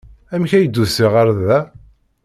[0.33, 1.57] Amek ay d-usiɣ ɣer da?